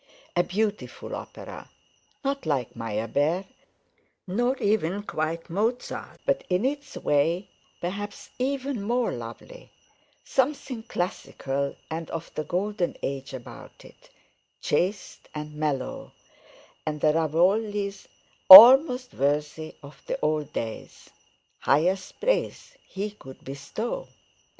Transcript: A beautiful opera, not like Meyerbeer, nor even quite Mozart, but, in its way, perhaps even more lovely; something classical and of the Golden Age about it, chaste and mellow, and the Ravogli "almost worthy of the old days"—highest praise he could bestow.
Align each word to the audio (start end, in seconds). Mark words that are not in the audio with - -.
A 0.35 0.41
beautiful 0.41 1.13
opera, 1.15 1.69
not 2.25 2.47
like 2.47 2.75
Meyerbeer, 2.75 3.45
nor 4.25 4.57
even 4.57 5.03
quite 5.03 5.47
Mozart, 5.47 6.19
but, 6.25 6.43
in 6.49 6.65
its 6.65 6.97
way, 6.97 7.51
perhaps 7.81 8.31
even 8.39 8.81
more 8.81 9.11
lovely; 9.11 9.69
something 10.23 10.81
classical 10.81 11.75
and 11.91 12.09
of 12.09 12.33
the 12.33 12.43
Golden 12.43 12.97
Age 13.03 13.33
about 13.35 13.85
it, 13.85 14.09
chaste 14.59 15.29
and 15.35 15.53
mellow, 15.53 16.13
and 16.83 16.99
the 16.99 17.13
Ravogli 17.13 17.93
"almost 18.49 19.13
worthy 19.13 19.75
of 19.83 20.01
the 20.07 20.17
old 20.21 20.51
days"—highest 20.51 22.19
praise 22.19 22.75
he 22.87 23.11
could 23.11 23.43
bestow. 23.43 24.07